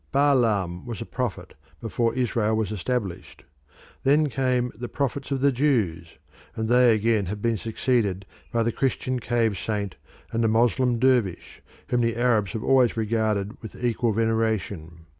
Balaam 0.11 0.83
was 0.87 0.99
a 0.99 1.05
prophet 1.05 1.53
before 1.79 2.15
Israel 2.15 2.57
was 2.57 2.71
established. 2.71 3.43
Then 4.03 4.29
came 4.29 4.71
the 4.73 4.89
prophets 4.89 5.29
of 5.29 5.41
the 5.41 5.51
Jews, 5.51 6.17
and 6.55 6.67
they 6.67 6.91
again 6.91 7.27
have 7.27 7.39
been 7.39 7.55
succeeded 7.55 8.25
by 8.51 8.63
the 8.63 8.71
Christian 8.71 9.19
cave 9.19 9.59
saint 9.59 9.97
and 10.31 10.43
the 10.43 10.47
Moslem 10.47 10.97
dervish, 10.97 11.61
whom 11.89 12.01
the 12.01 12.15
Arabs 12.17 12.53
have 12.53 12.63
always 12.63 12.97
regarded 12.97 13.61
with 13.61 13.75
equal 13.85 14.11
veneration. 14.11 15.05